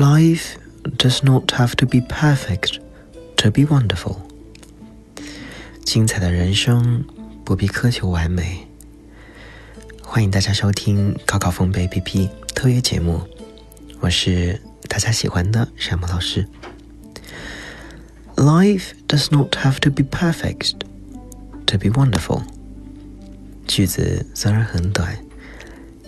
[0.00, 0.56] Life
[0.96, 2.78] does not have to be perfect
[3.36, 4.16] to be wonderful。
[5.84, 7.04] 精彩的人生
[7.44, 8.66] 不必苛求完美。
[10.02, 13.20] 欢迎大家收听高考风贝 APP 特约节目，
[14.00, 14.58] 我是
[14.88, 16.48] 大家喜欢的山姆老师。
[18.36, 20.76] Life does not have to be perfect
[21.66, 22.44] to be wonderful。
[23.66, 25.18] 句子虽然很短，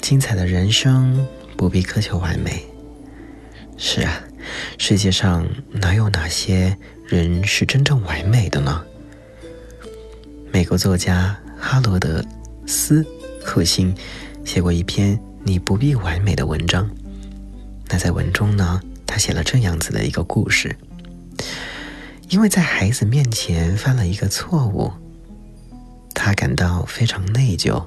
[0.00, 1.26] 精彩的人生
[1.56, 2.69] 不必苛求完美。
[3.82, 4.22] 是啊，
[4.76, 6.76] 世界上哪有哪些
[7.06, 8.84] 人是真正完美的呢？
[10.52, 12.22] 美国作家哈罗德
[12.66, 13.02] 斯
[13.42, 13.94] 克辛
[14.44, 16.90] 写过一篇《你不必完美》的文章。
[17.88, 20.76] 那在文中呢，他写了这样子的一个故事。
[22.28, 24.92] 因为在孩子面前犯了一个错误，
[26.12, 27.82] 他感到非常内疚。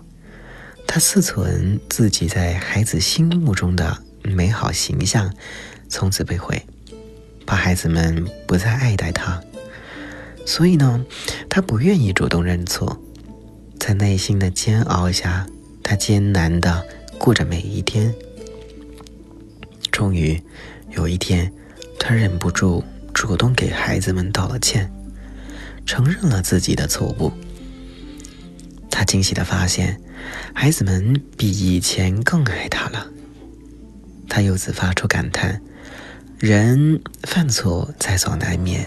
[0.88, 5.32] 他自存自己在孩子心目中的美好形象，
[5.94, 6.60] 从此被毁，
[7.46, 9.40] 怕孩子们不再爱戴他。
[10.44, 11.06] 所以呢，
[11.48, 13.00] 他不愿意主动认错，
[13.80, 15.46] 在内心的煎熬下，
[15.84, 16.84] 他艰难的
[17.20, 18.12] 过着每一天。
[19.92, 20.42] 终于
[20.90, 21.54] 有一天，
[22.00, 22.84] 他忍不住。
[23.14, 24.92] 主动给孩子们道了歉，
[25.86, 27.32] 承认了自己的错误。
[28.90, 30.02] 他惊喜的发现，
[30.52, 33.08] 孩子们比以前更爱他了。
[34.28, 35.62] 他由此发出感叹：
[36.40, 38.86] 人犯错在所难免，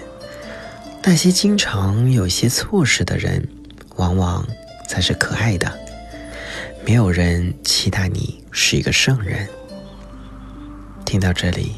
[1.02, 3.48] 那些经常有些错事的人，
[3.96, 4.46] 往往
[4.88, 5.72] 才是可爱的。
[6.84, 9.48] 没有人期待你是一个圣人。
[11.04, 11.72] 听到这里，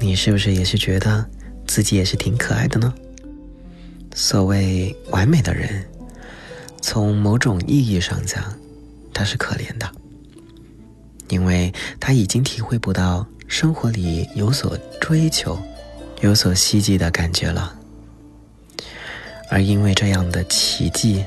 [0.00, 1.26] 你是不是也是觉得？
[1.66, 2.92] 自己也是挺可爱的呢。
[4.14, 5.84] 所谓完美的人，
[6.80, 8.42] 从某种意义上讲，
[9.12, 9.86] 他是可怜的，
[11.28, 15.58] 因为他已经体会不到生活里有所追求、
[16.20, 17.74] 有所希冀的感觉了。
[19.50, 21.24] 而因为这样的奇迹，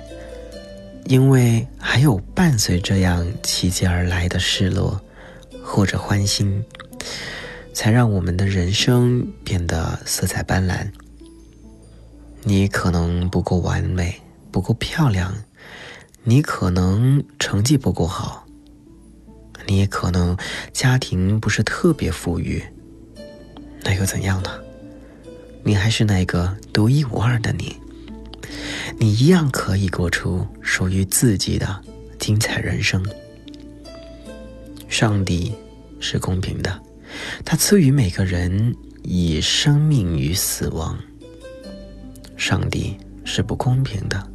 [1.05, 5.01] 因为还有伴随这样奇迹而来的失落
[5.61, 6.63] 或者欢欣。
[7.73, 10.91] 才让我们的人生变得色彩斑斓。
[12.43, 14.21] 你可能不够完美，
[14.51, 15.33] 不够漂亮，
[16.23, 18.45] 你可能成绩不够好，
[19.67, 20.37] 你也可能
[20.73, 22.63] 家庭不是特别富裕，
[23.83, 24.49] 那又怎样呢？
[25.63, 27.75] 你还是那个独一无二的你，
[28.97, 31.81] 你一样可以过出属于自己的
[32.17, 33.05] 精彩人生。
[34.89, 35.53] 上帝
[35.99, 36.81] 是公平的。
[37.43, 40.97] 他赐予每个人以生命与死亡。
[42.37, 44.31] 上帝是不公平的，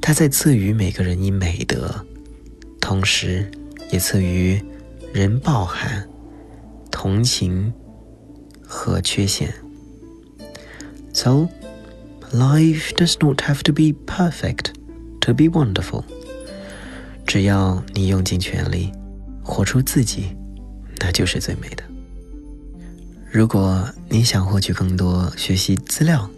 [0.00, 2.04] 他在赐予每个人以美德，
[2.80, 3.50] 同时
[3.90, 4.62] 也赐予
[5.12, 6.08] 人抱憾
[6.90, 7.72] 同情
[8.62, 9.52] 和缺陷。
[11.12, 11.48] So,
[12.32, 14.72] life does not have to be perfect
[15.20, 16.04] to be wonderful。
[17.26, 18.92] 只要你用尽全力，
[19.42, 20.36] 活出自己。
[20.98, 21.84] 那就是最美的。
[23.30, 26.28] 如果你想获取更多学习资料，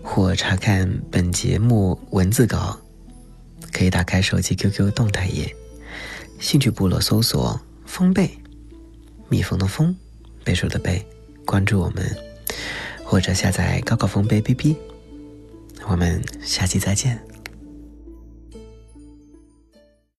[0.00, 2.78] 或查看本节目文字稿，
[3.72, 5.54] 可以打开手机 QQ 动态页，
[6.40, 8.30] 兴趣部落搜索“风贝”，
[9.28, 9.94] 蜜蜂的蜂，
[10.42, 11.06] 贝数的贝，
[11.44, 12.16] 关注我们，
[13.04, 14.74] 或者下载高考风贝 APP。
[15.86, 17.29] 我们下期再见。